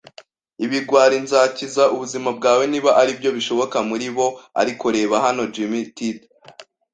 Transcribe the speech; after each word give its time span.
ibigwari. 0.65 1.15
Nzakiza 1.25 1.83
ubuzima 1.93 2.29
bwawe- 2.37 2.63
niba 2.71 2.89
aribyo 3.01 3.29
bishoboka- 3.37 3.77
muri 3.89 4.07
bo. 4.15 4.27
Ariko, 4.61 4.85
reba 4.95 5.15
hano, 5.25 5.41
Jim- 5.53 5.73
tit 5.97 6.19